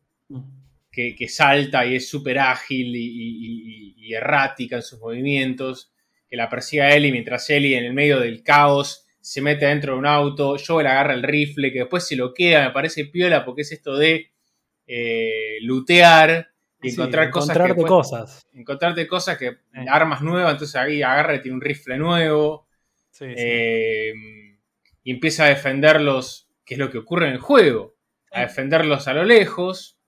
[1.17, 5.93] que, salta y es súper ágil y, errática en sus movimientos,
[6.29, 9.95] que la persigue a Ellie mientras Ellie en el medio del caos se mete dentro
[9.95, 13.45] de un auto, Joel agarra el rifle, que después se lo queda, me parece piola
[13.45, 14.31] porque es esto de
[14.87, 17.57] eh, lutear y encontrar cosas.
[17.57, 18.47] Encontrarte cosas.
[18.53, 19.47] Encontrarte cosas que.
[19.47, 19.87] Eh.
[19.89, 22.69] armas nuevas, entonces ahí agarra y tiene un rifle nuevo.
[23.21, 24.13] Eh,
[25.03, 27.97] y empieza a defenderlos, que es lo que ocurre en el juego.
[28.33, 29.99] A defenderlos a lo lejos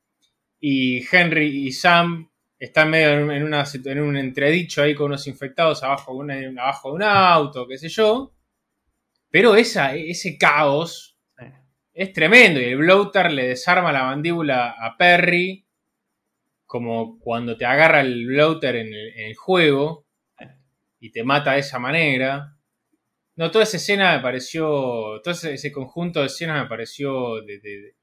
[0.61, 5.83] y Henry y Sam está medio en, una, en un entredicho ahí con unos infectados
[5.83, 6.21] abajo,
[6.59, 8.35] abajo de un auto, qué sé yo.
[9.31, 11.17] Pero esa, ese caos
[11.93, 15.68] es tremendo y el bloater le desarma la mandíbula a Perry
[16.69, 20.07] como cuando te agarra el bloater en el, juego
[21.01, 22.57] y te mata de esa manera.
[23.35, 27.95] No, toda esa escena me pareció, todo ese, conjunto de escenas me pareció de,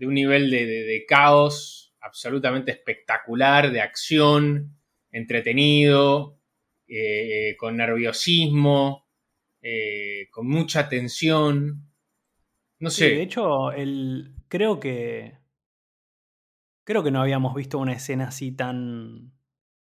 [0.00, 4.78] un nivel de caos absolutamente espectacular, de acción,
[5.10, 6.38] entretenido,
[6.86, 9.08] eh, con nerviosismo,
[9.62, 11.90] eh, con mucha tensión.
[12.78, 13.10] No sé.
[13.10, 15.38] de hecho, el, creo que.
[16.84, 19.32] Creo que no habíamos visto una escena así tan.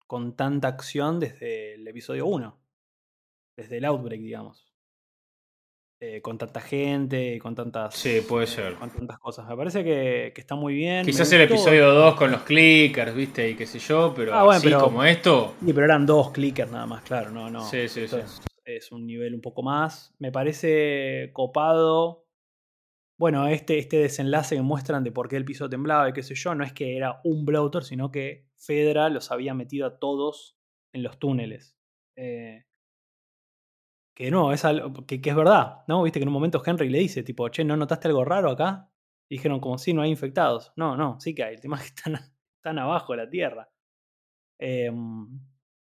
[0.06, 2.58] con tanta acción desde el episodio 1.
[3.56, 4.74] Desde el Outbreak, digamos.
[6.00, 7.94] Eh, con tanta gente, con tantas.
[7.94, 8.74] Sí, puede ser.
[8.74, 9.48] Con tantas cosas.
[9.48, 11.06] Me parece que, está muy bien.
[11.06, 14.70] Quizás el episodio 2 con los clickers, viste, y qué sé yo, pero ah, así
[14.72, 15.54] como esto.
[15.64, 17.64] Sí, pero eran dos clickers nada más, claro, no, no.
[17.64, 18.16] Sí, sí, sí.
[18.64, 20.14] Es, un nivel un poco más.
[20.18, 22.23] Me parece copado.
[23.16, 26.34] Bueno, este, este desenlace que muestran de por qué el piso temblaba y qué sé
[26.34, 30.58] yo, no es que era un bloater, sino que Fedra los había metido a todos
[30.92, 31.76] en los túneles.
[32.16, 32.64] Eh,
[34.16, 36.02] que no, es algo que, es verdad, ¿no?
[36.02, 38.90] Viste que en un momento Henry le dice, tipo, che, ¿no notaste algo raro acá?
[39.28, 40.72] dijeron como, sí, no hay infectados.
[40.76, 42.14] No, no, sí que hay, el tema es que están,
[42.56, 43.68] están abajo de la Tierra.
[44.58, 45.40] Em,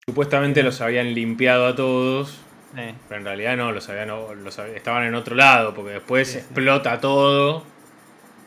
[0.07, 2.41] Supuestamente los habían limpiado a todos,
[2.75, 7.63] pero en realidad no, los habían, los estaban en otro lado, porque después explota todo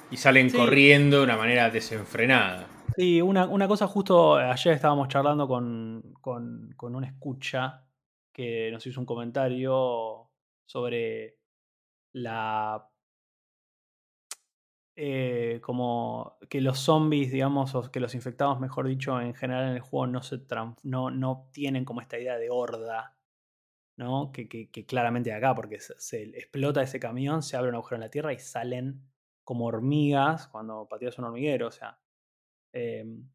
[0.10, 2.68] y salen corriendo de una manera desenfrenada.
[2.96, 7.86] Sí, una, una, cosa justo, ayer estábamos charlando con, con, con una escucha
[8.34, 10.30] que nos hizo un comentario
[10.66, 11.38] sobre
[12.14, 12.86] la
[14.96, 19.76] eh, como que los zombies, digamos, o que los infectados, mejor dicho, en general en
[19.76, 20.42] el juego no se
[20.84, 23.16] no, no tienen como esta idea de horda,
[23.98, 24.32] ¿no?
[24.32, 28.10] Que, que, claramente acá, porque se, explota ese camión, se abre un agujero en la
[28.10, 29.02] tierra y salen
[29.44, 32.00] como hormigas cuando pateas un hormiguero, o sea.
[32.74, 33.28] Em,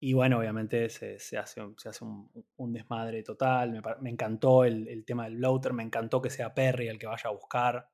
[0.00, 3.80] y bueno, obviamente se, hace, se hace un, desmadre total.
[4.00, 7.32] Me, encantó el, tema del bloater, me encantó que sea Perry el que vaya a
[7.32, 7.88] buscar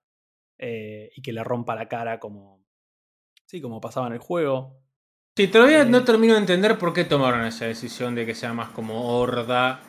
[0.57, 2.65] eh, y que le rompa la cara como,
[3.45, 4.81] sí, como pasaba en el juego.
[5.37, 8.55] Sí, todavía no eh, termino de entender por qué tomaron esa decisión de que sea
[8.55, 9.83] más como horda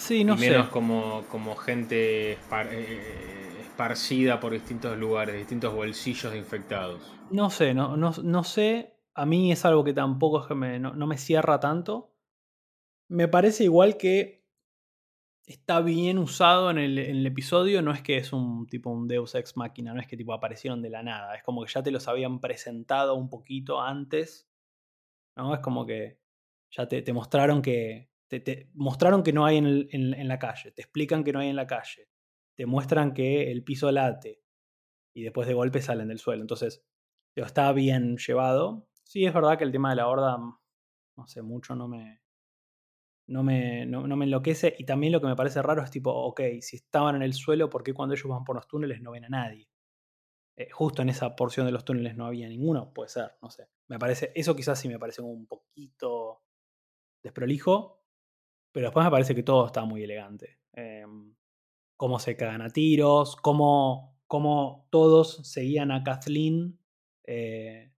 [0.00, 6.38] sí, no y menos como, como gente eh, esparcida por distintos lugares, distintos bolsillos de
[6.38, 7.00] infectados.
[7.30, 10.78] No sé, no, no, no sé a mí es algo que tampoco es que me,
[10.78, 12.14] no, me cierra tanto.
[13.08, 14.46] Me parece igual que
[15.46, 19.56] está bien usado en el, episodio, no es que es un tipo un Deus Ex
[19.56, 22.06] Máquina, no es que tipo aparecieron de la nada, es como que ya te los
[22.06, 24.48] habían presentado un poquito antes,
[25.36, 25.52] ¿no?
[25.52, 26.20] Es como que
[26.70, 31.24] ya te, te mostraron que te, mostraron que no hay en, la calle, te explican
[31.24, 32.08] que no hay en la calle,
[32.54, 34.42] te muestran que el piso late
[35.12, 36.84] y después de golpe salen del suelo, entonces
[37.34, 41.74] está bien llevado Sí, es verdad que el tema de la horda, no sé, mucho
[41.74, 42.22] no me,
[43.26, 44.76] no me, no, me enloquece.
[44.78, 47.68] Y también lo que me parece raro es tipo, ok, si estaban en el suelo,
[47.68, 49.68] ¿por qué cuando ellos van por los túneles no ven a nadie?
[50.56, 53.68] Eh, justo en esa porción de los túneles no había ninguno, puede ser, no sé.
[53.88, 56.44] Me parece, eso quizás sí me parece un poquito
[57.20, 57.99] desprolijo,
[58.72, 60.58] pero después me parece que todo está muy elegante.
[60.72, 61.34] Em,
[61.96, 66.78] cómo se cagan a tiros, cómo, cómo todos seguían a Kathleen
[67.24, 67.92] eh,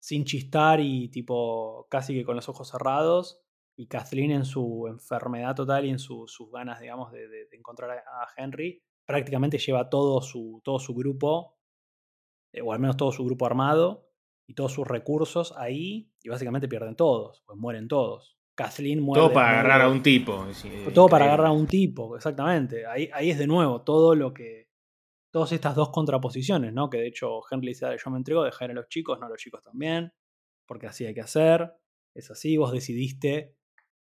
[0.00, 3.42] sin chistar y tipo casi que con los ojos cerrados.
[3.76, 8.82] Y Kathleen en su enfermedad total y en sus ganas, digamos, de, encontrar a, Henry,
[9.06, 11.56] prácticamente lleva todo su, todo su grupo,
[12.52, 14.10] eh, o al menos todo su grupo armado,
[14.46, 18.36] y todos sus recursos ahí, y básicamente pierden todos, pues mueren todos.
[18.54, 19.22] Kathleen muere.
[19.22, 20.46] Todo para agarrar a un tipo.
[20.94, 22.86] todo para agarrar a un tipo, exactamente.
[22.86, 24.68] Ahí, ahí es de nuevo todo lo que,
[25.32, 26.90] todas estas dos contraposiciones, ¿no?
[26.90, 29.38] Que de hecho Henry dice, yo me entrego, dejar a los chicos, no a los
[29.38, 30.12] chicos también,
[30.66, 31.72] porque así hay que hacer,
[32.14, 33.56] es así, vos decidiste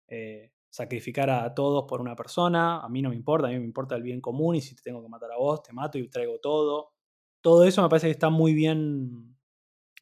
[0.08, 3.64] eh, sacrificar a todos por una persona, a mí no me importa, a mí me
[3.64, 6.08] importa el bien común y si te tengo que matar a vos, te mato y
[6.08, 6.92] traigo todo.
[7.40, 9.36] Todo eso me parece que está muy bien,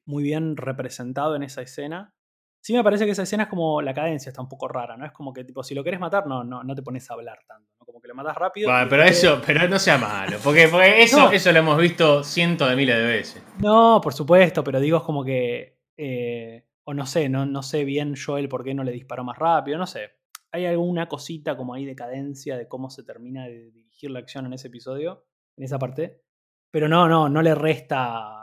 [0.07, 2.15] muy bien representado en esa escena.
[2.63, 5.07] Sí me parece que esa escena es como la cadencia está un poco rara, ¿no?
[5.07, 7.39] Es como que tipo, si lo querés matar, no, no, no te pones a hablar
[7.47, 7.87] tanto, ¿no?
[7.87, 8.71] Como que lo matas rápido.
[8.89, 10.65] pero eso, pero no sea malo, porque,
[11.03, 13.43] eso, eso lo hemos visto cientos de miles de veces.
[13.61, 15.81] No, por supuesto, pero digo, es como que.
[15.97, 19.39] Eh, o no sé, no, no sé bien Joel por qué no le disparó más
[19.39, 20.11] rápido, no sé.
[20.53, 24.47] Hay alguna cosita como ahí de cadencia de cómo se termina de dirigir la acción
[24.47, 25.25] en ese episodio,
[25.57, 26.23] en esa parte.
[26.71, 28.41] Pero no, no, no le resta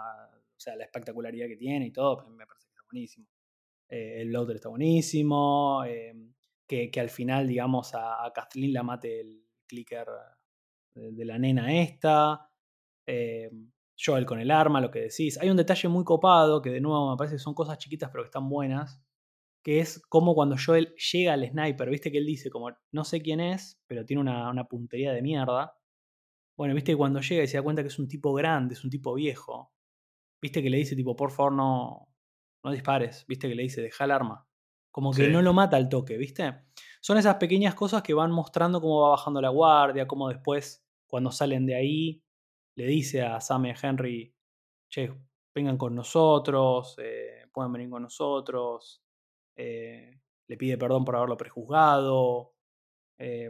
[0.57, 3.27] o sea, la espectacularidad que tiene y todo, me parece que está buenísimo.
[3.89, 5.83] Eh, el Loader está buenísimo.
[5.85, 6.13] eh,
[6.67, 10.05] que, que al final, digamos, a, a Kathleen la mate el clicker
[10.95, 12.49] de, de la nena esta.
[13.07, 13.49] eh,
[13.99, 15.37] Joel con el arma, lo que decís.
[15.39, 18.23] Hay un detalle muy copado que de nuevo me parece que son cosas chiquitas pero
[18.23, 19.01] que están buenas.
[19.63, 23.21] Que es como cuando Joel llega al sniper, viste que él dice como no sé
[23.21, 25.77] quién es, pero tiene una, una puntería de mierda.
[26.57, 28.83] Bueno, viste que cuando llega y se da cuenta que es un tipo grande, es
[28.83, 29.73] un tipo viejo.
[30.41, 32.09] Viste que le dice tipo, por favor no,
[32.67, 33.25] no dispares.
[33.27, 34.45] Viste que le dice, deja el arma.
[34.91, 35.31] Como que Sí.
[35.31, 36.53] no lo mata al toque, ¿viste?
[37.01, 41.31] Son esas pequeñas cosas que van mostrando cómo va bajando la guardia, cómo después, cuando
[41.31, 42.23] salen de ahí,
[42.75, 44.33] le dice a Sam y a Henry,
[44.89, 45.11] che,
[45.55, 49.01] vengan con nosotros, eh, pueden venir con nosotros.
[49.59, 52.53] eh, le pide perdón por haberlo prejuzgado.
[53.19, 53.49] Eh,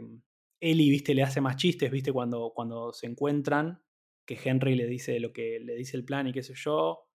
[0.60, 3.82] Ellie, viste, le hace más chistes, viste, cuando, cuando se encuentran,
[4.26, 7.06] que Henry le dice lo que le dice el plan y qué sé yo.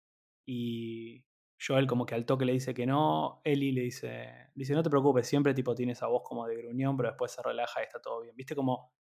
[0.46, 1.24] Y
[1.64, 3.40] Joel como que al toque le dice que no.
[3.44, 6.96] Ellie le dice, dice, no te preocupes, siempre tipo tiene esa voz como de gruñón,
[6.96, 8.34] pero después se relaja y está todo bien.
[8.36, 8.92] Viste como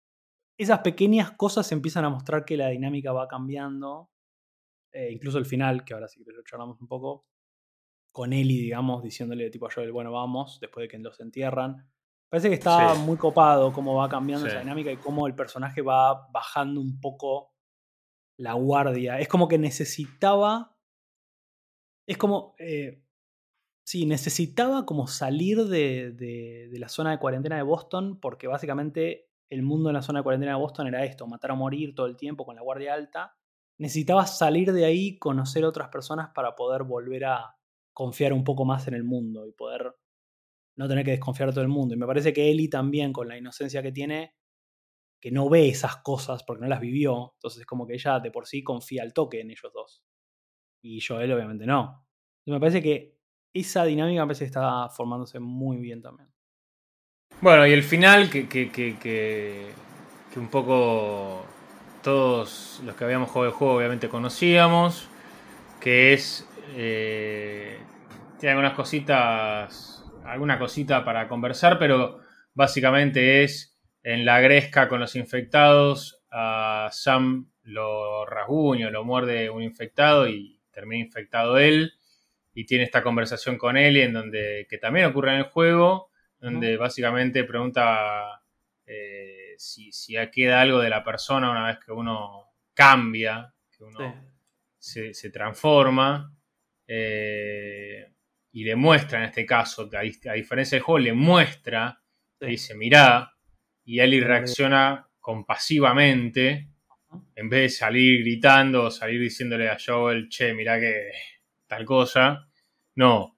[0.59, 4.09] esas pequeñas cosas empiezan a mostrar que la dinámica va cambiando.
[4.93, 7.25] Eh, incluso el final, que ahora sí que lo charlamos un poco,
[8.13, 11.89] con Ellie, digamos, diciéndole tipo a Joel, bueno, vamos, después de que los entierran.
[12.29, 13.01] Parece que está Sí.
[13.01, 14.51] muy copado cómo va cambiando Sí.
[14.51, 17.53] esa dinámica y cómo el personaje va bajando un poco
[18.37, 19.19] la guardia.
[19.19, 20.70] Es como que necesitaba.
[22.11, 22.55] Es como.
[22.59, 23.01] eh,
[23.85, 29.29] sí, necesitaba como salir de, de- de la zona de cuarentena de Boston, porque básicamente
[29.49, 32.07] el mundo en la zona de cuarentena de Boston era esto: matar a morir todo
[32.07, 33.35] el tiempo con la guardia alta.
[33.79, 37.55] Necesitaba salir de ahí, conocer otras personas para poder volver a
[37.93, 39.95] confiar un poco más en el mundo y poder
[40.77, 41.95] no tener que desconfiar de todo el mundo.
[41.95, 44.35] Y me parece que Ellie también, con la inocencia que tiene,
[45.21, 48.31] que no ve esas cosas porque no las vivió, entonces es como que ella de
[48.31, 50.03] por sí confía al toque en ellos dos.
[50.81, 52.05] Y Joel obviamente no.
[52.39, 53.15] Entonces me parece que
[53.53, 56.29] esa dinámica me parece que está formándose muy bien también.
[57.41, 61.45] Bueno, y el final que, que, que, que, un poco
[62.03, 65.07] todos los que habíamos jugado el juego obviamente conocíamos,
[65.79, 66.47] que es...
[66.75, 67.79] eh,
[68.39, 72.19] tiene algunas cositas, alguna cosita para conversar, pero
[72.55, 79.61] básicamente es en la gresca con los infectados, a Sam lo rasguña, lo muerde un
[79.61, 81.93] infectado y termina infectado él,
[82.53, 86.75] y tiene esta conversación con él en donde, que también ocurre en el juego, donde
[86.75, 88.41] básicamente pregunta
[88.85, 93.99] eh, si, si queda algo de la persona una vez que uno cambia, que uno
[94.77, 96.35] se, se transforma.
[96.87, 98.07] eh,
[98.53, 100.01] y le muestra en este caso, a,
[100.33, 102.01] diferencia del juego, le muestra,
[102.39, 102.51] le Sí.
[102.51, 103.33] dice, mirá,
[103.85, 106.67] y Ellie reacciona compasivamente,
[107.35, 111.11] en vez de salir gritando salir diciéndole a Joel, che, mirá que
[111.67, 112.47] tal cosa.
[112.95, 113.37] No.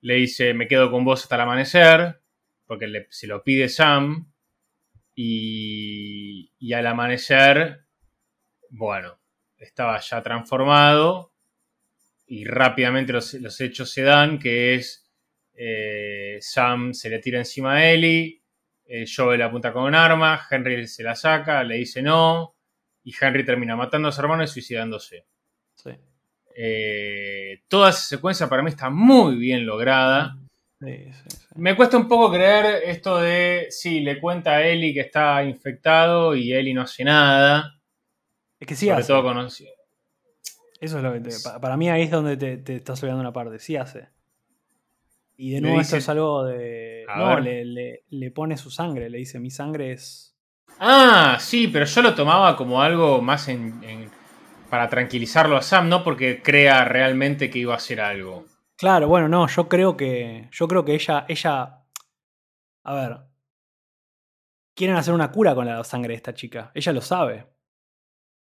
[0.00, 2.20] Le dice, me quedo con vos hasta el amanecer,
[2.66, 4.30] porque se lo pide Sam.
[5.16, 7.86] Y, y al amanecer,
[8.70, 9.20] bueno,
[9.56, 11.32] estaba ya transformado
[12.26, 15.10] y rápidamente los, los hechos se dan, que es
[15.54, 18.42] eh, Sam se le tira encima a Ellie,
[18.86, 22.54] eh, Joel apunta con un arma, Henry se la saca, le dice no,
[23.04, 25.26] y Henry termina matando a su hermano y suicidándose.
[25.74, 25.90] Sí.
[26.56, 30.36] Eh, toda esa secuencia para mí está muy bien lograda.
[30.80, 31.46] Sí, sí, sí.
[31.56, 36.34] Me cuesta un poco creer esto de, sí, le cuenta a Ellie que está infectado
[36.36, 37.78] y Ellie no hace nada.
[38.60, 39.08] Es que sí sobre hace.
[39.12, 39.38] todo con...
[39.46, 39.68] Eso
[40.98, 43.32] es lo que te- pa- para mí ahí es donde te, te estás olvidando una
[43.32, 43.58] parte.
[43.58, 44.08] Sí hace.
[45.36, 46.93] Y de nuevo esto dice- es algo de.
[47.14, 49.08] A No, le, le- le pone su sangre.
[49.10, 50.36] Le dice: Mi sangre es.
[50.80, 54.10] Ah, sí, pero yo lo tomaba como algo más en, en-
[54.70, 58.44] para tranquilizarlo a Sam, no porque crea realmente que iba a hacer algo.
[58.76, 60.48] Claro, bueno, no, yo creo que.
[60.50, 61.24] Yo creo que ella.
[61.28, 61.84] ella.
[62.84, 63.18] A ver.
[64.76, 66.72] Quieren hacer una cura con la sangre de esta chica.
[66.74, 67.46] Ella lo sabe.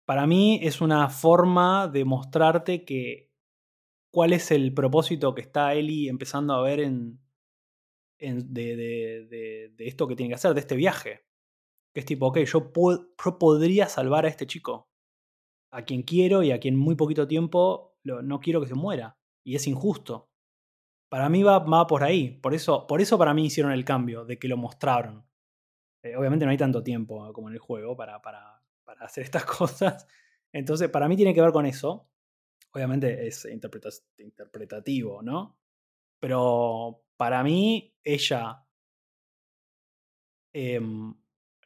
[0.07, 3.31] Para mí es una forma de mostrarte que.
[4.11, 7.21] cuál es el propósito que está Ellie empezando a ver en.
[8.33, 11.25] De, de- de- esto que tiene que hacer, de este viaje.
[11.93, 14.89] Que es tipo, ok, yo, po- yo podría salvar a este chico.
[15.73, 19.19] A quien quiero y a quien muy poquito tiempo no quiero que se muera.
[19.45, 20.31] Y es injusto.
[21.11, 22.31] Para mí va, va por ahí.
[22.41, 25.25] Por eso, por eso para mí hicieron el cambio, de que lo mostraron.
[26.03, 29.45] Eh, obviamente no hay tanto tiempo como en el juego para, para, para hacer estas
[29.47, 30.07] cosas.
[30.53, 32.09] Entonces, para mí tiene que ver con eso.
[32.73, 35.59] Obviamente es interpreta- interpretativo, ¿no?
[36.21, 38.67] Pero para mí, ella
[40.53, 41.15] em,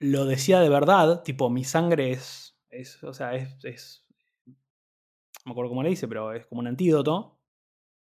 [0.01, 2.57] lo decía de verdad, tipo, mi sangre es,
[3.03, 4.07] o sea, es, es,
[4.47, 4.55] no
[5.47, 7.39] me acuerdo cómo le dice, pero es como un antídoto.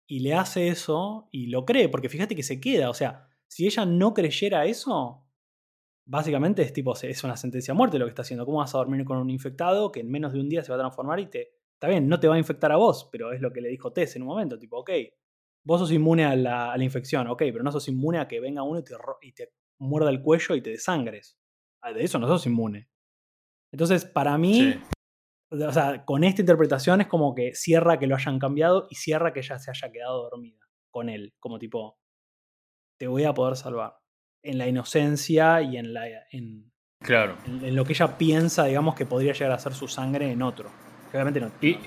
[0.07, 2.91] y le hace eso y lo cree, porque fíjate que se queda.
[2.91, 5.27] O sea, si ella no creyera eso,
[6.07, 8.45] básicamente es tipo, es una sentencia a muerte lo que está haciendo.
[8.47, 10.77] ¿Cómo vas a dormir con un infectado que en menos de un día se va
[10.77, 11.55] a transformar y te.
[11.75, 13.93] Está bien, no te va a infectar a vos, pero es lo que le dijo
[13.93, 14.59] Tess en un momento.
[14.59, 14.91] Tipo, ok,
[15.65, 18.81] vos sos inmune a la, infección, ok, pero no sos inmune a que venga uno
[18.81, 21.39] y te, y te muerda el cuello y te desangres.
[21.83, 22.89] Ah, de eso no sos inmune.
[23.73, 24.81] Entonces, para mí,
[25.51, 29.33] o sea, con esta interpretación es como que cierra que lo hayan cambiado y cierra
[29.33, 30.61] que ella se haya quedado dormida
[30.91, 31.35] con él.
[31.41, 31.99] Como tipo,
[32.99, 33.97] te voy a poder salvar.
[34.43, 36.07] En la inocencia y en la.
[36.31, 37.37] En, claro.
[37.47, 40.71] En, lo que ella piensa, digamos, que podría llegar a ser su sangre en otro.
[41.11, 41.51] obviamente no.
[41.61, 41.79] Y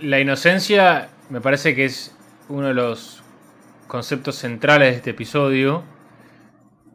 [0.00, 2.16] la inocencia me parece que es
[2.48, 3.22] uno de los
[3.86, 5.84] conceptos centrales de este episodio.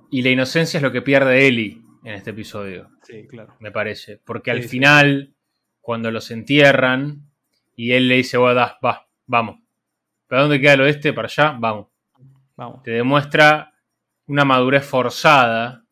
[0.09, 2.89] Y la inocencia es lo que pierde Ellie en este episodio.
[3.03, 3.55] Sí, claro.
[3.59, 4.21] Me parece.
[4.23, 5.35] Porque al final
[5.81, 7.29] cuando los entierran
[7.75, 9.59] y él le dice, bueno, va, vamos.
[10.27, 11.13] ¿Para dónde queda el oeste?
[11.13, 11.87] Para allá, vamos.
[12.55, 12.83] vamos.
[12.83, 13.73] Te demuestra
[14.25, 15.85] una madurez forzada,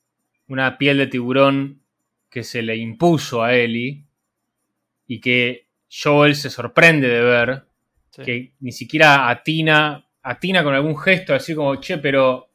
[0.47, 1.81] una piel de tiburón
[2.29, 4.05] que se le impuso a Ellie
[5.07, 7.67] y que Joel se sorprende de ver
[8.23, 12.49] que ni siquiera atina, atina con algún gesto así como, che, pero,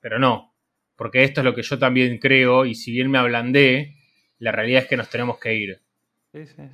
[0.00, 0.54] pero no,
[0.96, 3.96] porque esto es lo que yo también creo y si bien me ablandé,
[4.38, 5.80] la realidad es que nos tenemos que ir.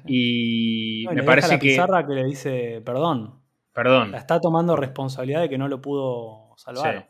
[0.07, 1.68] Y me parece la que.
[1.68, 3.41] Pizarra que le dice perdón.
[3.72, 4.12] Perdón.
[4.12, 7.09] La está tomando responsabilidad de que no lo pudo salvar.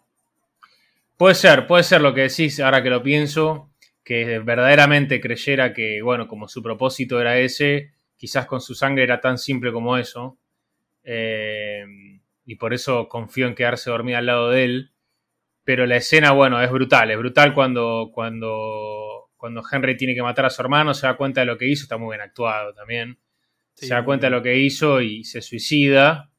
[1.16, 3.70] Puede ser, puede ser lo que decís ahora que lo pienso,
[4.05, 9.20] que verdaderamente creyera que, bueno, como su propósito era ese, quizás con su sangre era
[9.20, 10.37] tan simple como eso.
[11.07, 11.86] Eh,
[12.44, 14.92] y por eso confío en quedarse dormida al lado de él.
[15.64, 17.11] Pero la escena, bueno, es brutal.
[17.11, 21.40] Es brutal cuando, cuando cuando Henry tiene que matar a su hermano, se da cuenta
[21.40, 23.18] de lo que hizo, está muy bien actuado también.
[23.74, 26.30] se da cuenta de lo que hizo y se suicida.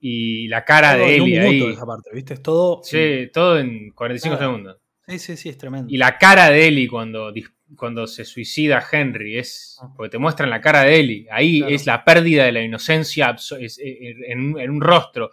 [0.00, 1.62] Y la cara de Ellie ahí.
[1.70, 2.34] esa parte, ¿viste?
[2.34, 2.82] Es todo.
[2.82, 4.78] Sí, todo en 45 segundos.
[5.06, 5.92] Sí, sí, sí, es tremendo.
[5.92, 7.32] Y la cara de Ellie cuando,
[7.76, 9.78] cuando se suicida Henry es.
[9.80, 9.92] Ah.
[9.96, 11.26] Porque te muestran la cara de Ellie.
[11.30, 13.34] Ahí es la pérdida de la inocencia
[13.78, 15.30] en, un rostro.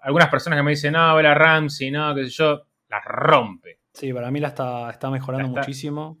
[0.00, 3.80] Algunas personas que me dicen, no, la Ramsey, no, qué sé yo, la rompe.
[3.92, 6.18] Sí, para mí la está, está mejorando muchísimo.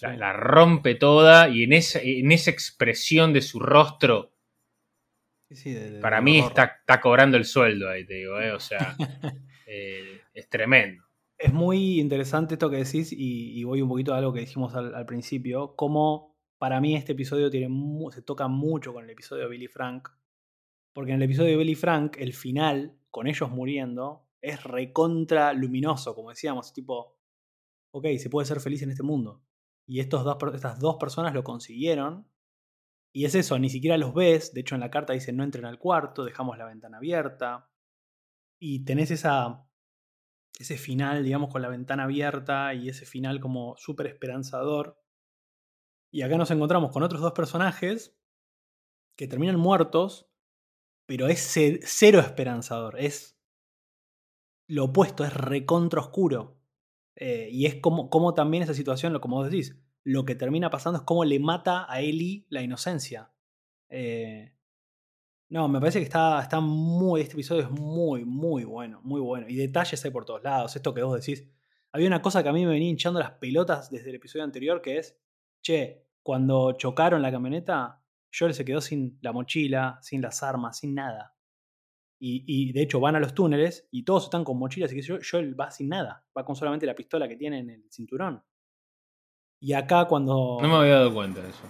[0.00, 4.32] La, rompe toda y en esa, en esa expresión de su rostro,
[6.00, 8.52] para mí está, está, cobrando el sueldo ahí, te digo, ¿eh?
[8.52, 8.96] o sea,
[9.66, 11.04] eh, es tremendo.
[11.42, 15.04] Es muy interesante esto que decís y, voy un poquito a algo que dijimos al,
[15.06, 17.68] principio, como para mí este episodio tiene
[18.12, 20.08] se toca mucho con el episodio de Billy Frank,
[20.92, 26.14] porque en el episodio de Billy Frank, el final, con ellos muriendo, es recontra luminoso,
[26.14, 27.18] como decíamos, tipo,
[27.90, 29.42] ok, se puede ser feliz en este mundo.
[29.84, 32.28] Y estos dos, estas dos personas lo consiguieron.
[33.12, 34.54] Y es eso, ni siquiera los ves.
[34.54, 37.68] De hecho, en la carta dice no entren al cuarto, dejamos la ventana abierta.
[38.60, 39.66] Y tenés esa,
[40.58, 45.02] ese final, digamos, con la ventana abierta y ese final como súper esperanzador.
[46.10, 48.16] Y acá nos encontramos con otros dos personajes
[49.16, 50.30] que terminan muertos,
[51.06, 52.98] pero es cero esperanzador.
[52.98, 53.38] Es
[54.68, 56.58] lo opuesto, es recontra oscuro.
[57.16, 60.98] Eh, y es como, como también esa situación, como vos decís, lo que termina pasando
[60.98, 63.32] es cómo le mata a Ellie la inocencia.
[63.88, 64.54] Eh,
[65.52, 67.20] no, me parece que está, está muy.
[67.20, 69.46] Este episodio es muy, muy bueno, muy bueno.
[69.50, 70.74] Y detalles hay por todos lados.
[70.74, 71.46] Esto que vos decís.
[71.92, 74.80] Había una cosa que a mí me venía hinchando las pelotas desde el episodio anterior,
[74.80, 75.20] que es,
[75.60, 80.94] che, cuando chocaron la camioneta, Joel se quedó sin la mochila, sin las armas, sin
[80.94, 81.36] nada.
[82.18, 85.60] Y, de hecho van a los túneles y todos están con mochilas y que Joel
[85.60, 88.42] va sin nada, va con solamente la pistola que tiene en el cinturón.
[89.60, 90.56] Y acá cuando...
[90.62, 91.64] No me había dado cuenta de eso.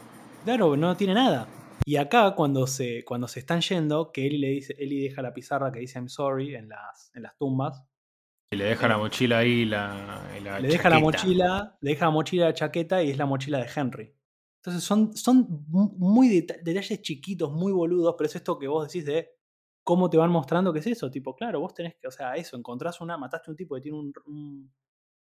[0.44, 1.48] Claro, no tiene nada.
[1.84, 5.34] Y acá cuando se, cuando se están yendo, que Eli le dice, Eli deja la
[5.34, 7.84] pizarra que dice I'm sorry en las, en las tumbas.
[8.52, 10.28] Y le deja la mochila ahí la,
[10.60, 13.68] Le deja la mochila, le deja la mochila la chaqueta y es la mochila de
[13.74, 14.14] Henry.
[14.60, 19.30] Entonces son, son muy detalles chiquitos, muy boludos, pero es esto que vos decís de
[19.82, 21.10] cómo te van mostrando que es eso.
[21.10, 23.80] Tipo, claro, vos tenés que, o sea, eso, encontrás una, mataste a un tipo que
[23.80, 24.72] tiene un,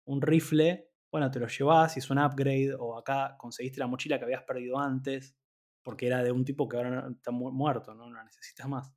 [0.07, 4.19] un, rifle, bueno, te lo llevás y es un upgrade, o acá conseguiste la mochila
[4.19, 5.37] que habías perdido antes,
[5.89, 8.95] porque era de un tipo que ahora está muerto, no, la necesitas más.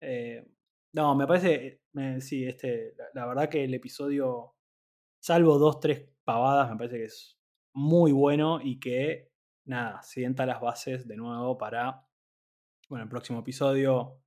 [0.00, 0.48] Eh,
[0.92, 1.82] no, me parece,
[2.20, 4.54] sí, este, la, verdad que el episodio,
[5.20, 7.40] salvo dos, tres pavadas, me parece que es
[7.74, 9.32] muy bueno y que,
[9.64, 12.06] nada, sienta las bases de nuevo para,
[12.88, 14.22] bueno, el próximo episodio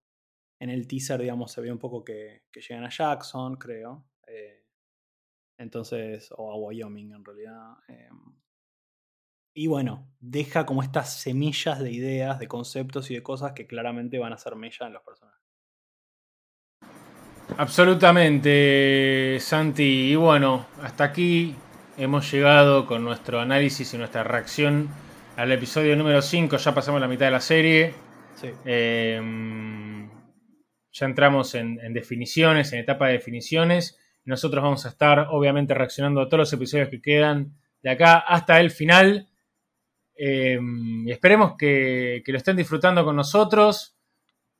[0.60, 4.06] en el teaser, digamos, se ve un poco que, llegan a Jackson, creo.
[4.28, 4.66] Eh,
[5.58, 7.78] entonces, o a Wyoming en realidad.
[9.54, 13.68] Em, y bueno, deja como estas semillas de ideas, de conceptos y de cosas que
[13.68, 15.40] claramente van a ser mella en los personajes.
[17.58, 20.12] Absolutamente, Santi.
[20.12, 21.56] Y bueno, hasta aquí
[21.98, 24.90] hemos llegado con nuestro análisis y nuestra reacción
[25.36, 26.58] al episodio número 5.
[26.58, 27.94] Ya pasamos la mitad de la serie.
[28.36, 28.50] Sí.
[28.66, 29.20] Eh,
[30.94, 33.98] ya entramos en, en definiciones, en etapa de definiciones.
[34.24, 38.60] Nosotros vamos a estar, obviamente, reaccionando a todos los episodios que quedan de acá hasta
[38.60, 39.31] el final.
[40.16, 40.60] Eh,
[41.06, 43.96] y esperemos que, que lo estén disfrutando con nosotros,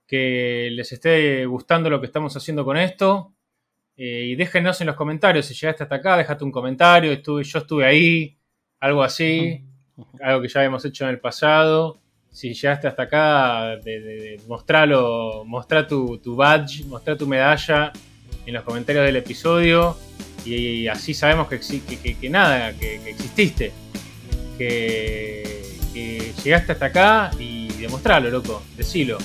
[0.08, 3.34] que les esté gustando lo que estamos haciendo con esto.
[3.96, 7.60] Eh, y déjenos en los comentarios si llegaste hasta acá, déjate un comentario, estuve, yo
[7.60, 8.38] estuve ahí,
[8.80, 9.64] algo así,
[10.22, 12.00] algo que ya hemos hecho en el pasado.
[12.32, 17.92] Si llegaste hasta acá, de, de- de- mostralo, mostrá tu, tu badge, mostrá tu medalla
[18.46, 19.98] en los comentarios del episodio.
[20.46, 23.72] Y, así sabemos que, nada, que exististe.
[24.62, 29.18] Que, llegaste hasta acá y demostralo, loco, decilo.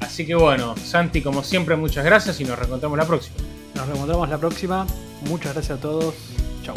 [0.00, 3.36] Así que bueno, Santi, como siempre, muchas gracias y nos reencontramos la próxima.
[3.74, 4.86] Nos reencontramos la próxima.
[5.22, 6.14] Muchas gracias a todos.
[6.62, 6.74] Chau.